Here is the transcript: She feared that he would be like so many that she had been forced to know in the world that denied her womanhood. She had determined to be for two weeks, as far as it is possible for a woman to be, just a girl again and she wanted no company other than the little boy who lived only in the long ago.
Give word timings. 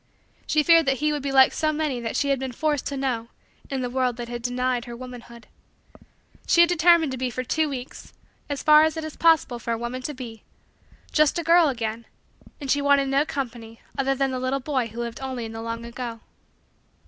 She 0.47 0.63
feared 0.63 0.87
that 0.87 0.95
he 0.97 1.13
would 1.13 1.21
be 1.21 1.31
like 1.31 1.53
so 1.53 1.71
many 1.71 1.99
that 1.99 2.15
she 2.15 2.29
had 2.29 2.39
been 2.39 2.51
forced 2.53 2.87
to 2.87 2.97
know 2.97 3.27
in 3.69 3.83
the 3.83 3.87
world 3.91 4.17
that 4.17 4.41
denied 4.41 4.85
her 4.85 4.95
womanhood. 4.95 5.45
She 6.47 6.61
had 6.61 6.69
determined 6.69 7.11
to 7.11 7.19
be 7.19 7.29
for 7.29 7.43
two 7.43 7.69
weeks, 7.69 8.11
as 8.49 8.63
far 8.63 8.81
as 8.83 8.97
it 8.97 9.03
is 9.03 9.15
possible 9.15 9.59
for 9.59 9.73
a 9.73 9.77
woman 9.77 10.01
to 10.01 10.15
be, 10.15 10.41
just 11.11 11.37
a 11.37 11.43
girl 11.43 11.69
again 11.69 12.07
and 12.59 12.71
she 12.71 12.81
wanted 12.81 13.09
no 13.09 13.27
company 13.27 13.79
other 13.95 14.15
than 14.15 14.31
the 14.31 14.39
little 14.39 14.59
boy 14.59 14.87
who 14.87 14.99
lived 15.01 15.19
only 15.21 15.45
in 15.45 15.51
the 15.51 15.61
long 15.61 15.85
ago. 15.85 16.21